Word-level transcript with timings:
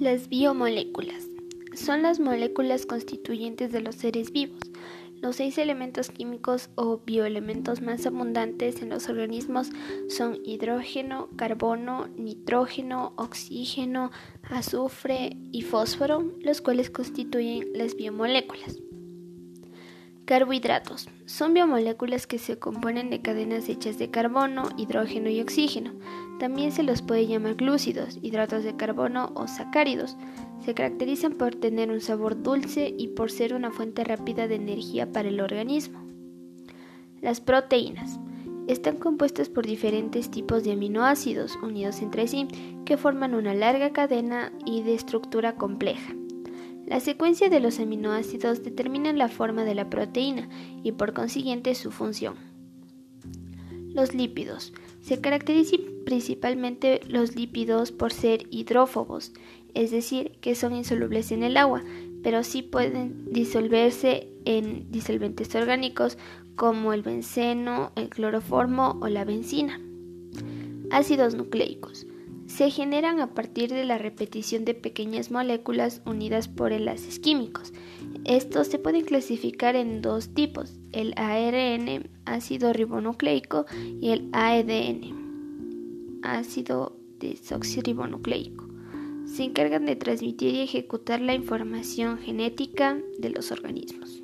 Las 0.00 0.28
biomoléculas 0.28 1.26
son 1.74 2.02
las 2.02 2.20
moléculas 2.20 2.86
constituyentes 2.86 3.72
de 3.72 3.80
los 3.80 3.96
seres 3.96 4.30
vivos. 4.30 4.60
Los 5.20 5.36
seis 5.36 5.58
elementos 5.58 6.10
químicos 6.10 6.70
o 6.76 6.98
bioelementos 6.98 7.82
más 7.82 8.06
abundantes 8.06 8.80
en 8.80 8.90
los 8.90 9.08
organismos 9.08 9.70
son 10.08 10.38
hidrógeno, 10.44 11.28
carbono, 11.34 12.06
nitrógeno, 12.16 13.12
oxígeno, 13.16 14.12
azufre 14.44 15.36
y 15.50 15.62
fósforo, 15.62 16.32
los 16.42 16.60
cuales 16.60 16.90
constituyen 16.90 17.66
las 17.74 17.96
biomoléculas. 17.96 18.78
Carbohidratos. 20.28 21.08
Son 21.24 21.54
biomoléculas 21.54 22.26
que 22.26 22.36
se 22.36 22.58
componen 22.58 23.08
de 23.08 23.22
cadenas 23.22 23.66
hechas 23.70 23.98
de 23.98 24.10
carbono, 24.10 24.68
hidrógeno 24.76 25.30
y 25.30 25.40
oxígeno. 25.40 25.92
También 26.38 26.70
se 26.70 26.82
los 26.82 27.00
puede 27.00 27.26
llamar 27.26 27.54
glúcidos, 27.54 28.18
hidratos 28.20 28.62
de 28.62 28.76
carbono 28.76 29.32
o 29.34 29.46
sacáridos. 29.46 30.18
Se 30.62 30.74
caracterizan 30.74 31.32
por 31.32 31.54
tener 31.54 31.90
un 31.90 32.02
sabor 32.02 32.42
dulce 32.42 32.94
y 32.98 33.08
por 33.08 33.30
ser 33.30 33.54
una 33.54 33.70
fuente 33.70 34.04
rápida 34.04 34.48
de 34.48 34.56
energía 34.56 35.10
para 35.10 35.30
el 35.30 35.40
organismo. 35.40 36.04
Las 37.22 37.40
proteínas. 37.40 38.20
Están 38.66 38.98
compuestas 38.98 39.48
por 39.48 39.64
diferentes 39.64 40.30
tipos 40.30 40.62
de 40.62 40.72
aminoácidos 40.72 41.56
unidos 41.62 42.02
entre 42.02 42.28
sí 42.28 42.48
que 42.84 42.98
forman 42.98 43.34
una 43.34 43.54
larga 43.54 43.94
cadena 43.94 44.52
y 44.66 44.82
de 44.82 44.92
estructura 44.92 45.54
compleja. 45.54 46.12
La 46.88 47.00
secuencia 47.00 47.50
de 47.50 47.60
los 47.60 47.80
aminoácidos 47.80 48.64
determina 48.64 49.12
la 49.12 49.28
forma 49.28 49.64
de 49.64 49.74
la 49.74 49.90
proteína 49.90 50.48
y 50.82 50.92
por 50.92 51.12
consiguiente 51.12 51.74
su 51.74 51.90
función. 51.90 52.36
Los 53.92 54.14
lípidos. 54.14 54.72
Se 55.02 55.20
caracterizan 55.20 55.80
principalmente 56.06 57.02
los 57.06 57.36
lípidos 57.36 57.92
por 57.92 58.10
ser 58.10 58.46
hidrófobos, 58.50 59.34
es 59.74 59.90
decir, 59.90 60.38
que 60.40 60.54
son 60.54 60.74
insolubles 60.74 61.30
en 61.30 61.42
el 61.42 61.58
agua, 61.58 61.82
pero 62.22 62.42
sí 62.42 62.62
pueden 62.62 63.30
disolverse 63.30 64.30
en 64.46 64.90
disolventes 64.90 65.54
orgánicos 65.54 66.16
como 66.56 66.94
el 66.94 67.02
benceno, 67.02 67.92
el 67.96 68.08
cloroformo 68.08 68.98
o 69.02 69.08
la 69.08 69.26
benzina. 69.26 69.78
Ácidos 70.90 71.34
nucleicos 71.34 72.07
se 72.48 72.70
generan 72.70 73.20
a 73.20 73.34
partir 73.34 73.70
de 73.70 73.84
la 73.84 73.98
repetición 73.98 74.64
de 74.64 74.74
pequeñas 74.74 75.30
moléculas 75.30 76.00
unidas 76.06 76.48
por 76.48 76.72
enlaces 76.72 77.18
químicos. 77.20 77.74
Estos 78.24 78.68
se 78.68 78.78
pueden 78.78 79.04
clasificar 79.04 79.76
en 79.76 80.00
dos 80.00 80.30
tipos, 80.30 80.80
el 80.92 81.12
ARN, 81.16 82.08
ácido 82.24 82.72
ribonucleico, 82.72 83.66
y 84.00 84.10
el 84.10 84.28
AEDN, 84.32 86.20
ácido 86.22 86.96
desoxirribonucleico. 87.20 88.66
Se 89.26 89.44
encargan 89.44 89.84
de 89.84 89.96
transmitir 89.96 90.54
y 90.54 90.62
ejecutar 90.62 91.20
la 91.20 91.34
información 91.34 92.16
genética 92.18 92.98
de 93.18 93.28
los 93.28 93.52
organismos. 93.52 94.22